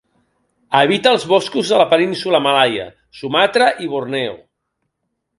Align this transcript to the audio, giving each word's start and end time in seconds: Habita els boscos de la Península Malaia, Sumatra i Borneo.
Habita 0.77 1.09
els 1.15 1.25
boscos 1.31 1.73
de 1.73 1.81
la 1.81 1.85
Península 1.91 2.39
Malaia, 2.45 2.85
Sumatra 3.19 3.67
i 3.85 3.91
Borneo. 3.93 4.33